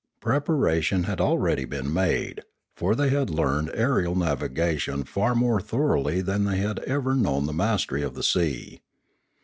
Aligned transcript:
Preparation 0.19 1.03
had 1.03 1.21
already 1.21 1.63
been 1.63 1.93
made; 1.93 2.41
for 2.75 2.95
they 2.95 3.09
had 3.09 3.29
learned 3.29 3.69
aerial 3.75 4.15
navigation 4.15 5.03
far 5.03 5.35
more 5.35 5.61
thoroughly 5.61 6.21
than 6.21 6.43
they 6.45 6.57
had 6.57 6.79
ever 6.87 7.13
known 7.13 7.45
the 7.45 7.53
mastery 7.53 8.01
of 8.01 8.15
the 8.15 8.23
sea. 8.23 8.81